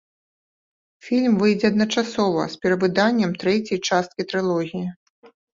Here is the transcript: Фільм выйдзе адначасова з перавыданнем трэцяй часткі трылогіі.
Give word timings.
Фільм 1.07 1.33
выйдзе 1.41 1.69
адначасова 1.73 2.47
з 2.53 2.63
перавыданнем 2.63 3.31
трэцяй 3.45 3.77
часткі 3.91 4.21
трылогіі. 4.33 4.87